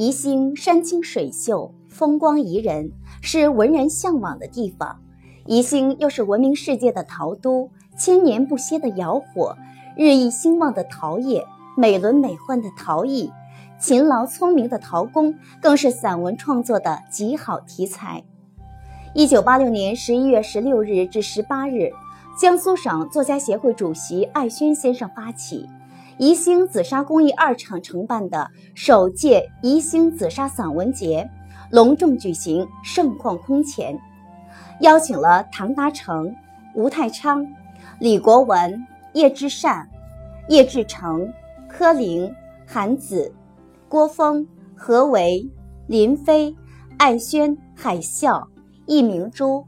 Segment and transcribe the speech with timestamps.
[0.00, 2.90] 宜兴山清水秀，风光宜人，
[3.20, 4.98] 是文人向往的地方。
[5.44, 9.54] 宜兴又是闻名世界的陶都，千年不歇的窑火，
[9.98, 11.44] 日益兴旺的陶业，
[11.76, 13.30] 美轮美奂的陶艺，
[13.78, 18.24] 勤劳聪明的陶工，更是散文创作的极好题材。
[19.14, 21.90] 一九八六年十一月十六日至十八日，
[22.40, 25.68] 江苏省作家协会主席艾轩先生发起。
[26.20, 31.26] 宜兴紫砂工艺二厂承办的首届宜兴紫砂散文节
[31.70, 33.98] 隆重举行，盛况空前，
[34.80, 36.36] 邀请了唐达成、
[36.74, 37.46] 吴太昌、
[37.98, 39.88] 李国文、叶之善、
[40.50, 41.26] 叶志成、
[41.66, 42.30] 柯林、
[42.66, 43.32] 韩子、
[43.88, 44.46] 郭峰、
[44.76, 45.42] 何为、
[45.86, 46.54] 林飞、
[46.98, 48.46] 艾轩、海啸、
[48.84, 49.64] 易明珠、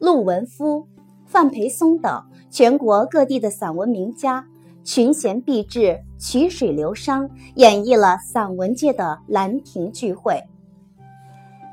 [0.00, 0.84] 陆文夫、
[1.26, 4.44] 范培松等全国各地的散文名家。
[4.84, 10.42] 群贤毕至，曲水流觞，演绎了散文界的兰亭聚会。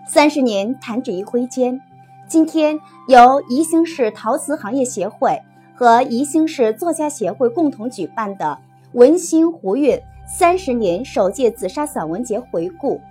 [0.07, 1.81] 三十年弹指一挥间，
[2.27, 5.41] 今天由宜兴市陶瓷行业协会
[5.75, 8.59] 和宜兴市作家协会共同举办的
[8.93, 13.01] “文心湖韵三十年首届紫砂散文节”回顾，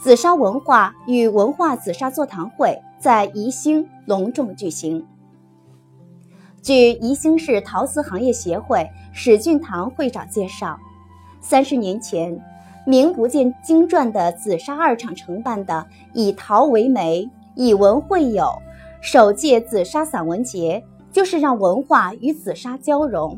[0.00, 5.06] 紫砂文化与文化紫砂座谈会在宜兴隆重举行。
[6.62, 10.78] 据宜兴市陶瓷行业协会史俊堂会长介绍，
[11.40, 12.40] 三十年前，
[12.86, 18.46] 名不见经传的紫砂二厂承办的“以陶为媒，以文会友”
[19.02, 23.36] 首届紫砂散文节，就是让文化与紫砂交融。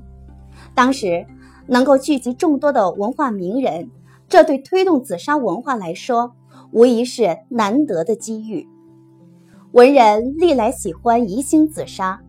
[0.75, 1.27] 当时
[1.67, 3.91] 能够聚集众多的文化名人，
[4.29, 6.35] 这对推动紫砂文化来说，
[6.73, 8.69] 无疑是难得的机遇。
[9.73, 12.21] 文人历来喜欢宜兴紫砂。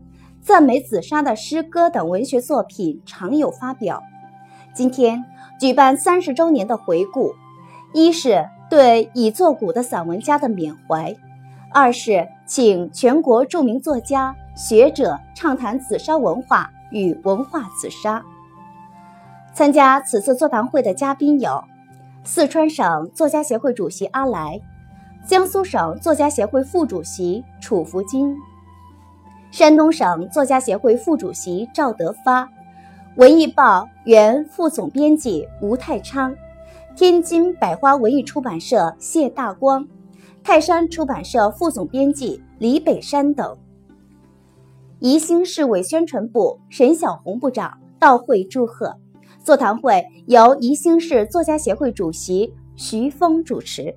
[0.46, 4.04] 赞美紫砂的诗歌等文学作品常有发表。
[4.76, 5.26] 今天
[5.60, 7.34] 举办三十周年的回顾，
[7.94, 11.16] 一是对已作古的散文家的缅怀，
[11.74, 18.24] 二是请全国著名作家学者畅谈紫砂文化与文化紫砂。
[19.52, 21.64] 参加此次座谈会的嘉宾有：
[22.24, 24.62] 四川省作家协会主席阿来，
[25.26, 28.38] 江苏省作家协会副主席楚福金。
[29.56, 32.46] 山东省作家协会副主席赵德发，
[33.16, 36.36] 文艺报原副总编辑吴太昌，
[36.94, 39.88] 天津百花文艺出版社谢大光，
[40.44, 43.58] 泰山出版社副总编辑李北山等。
[45.00, 48.94] 宜兴市委宣传部沈小红部长到会祝贺。
[49.42, 53.96] 座谈会由宜兴市作家协会主席徐峰主持。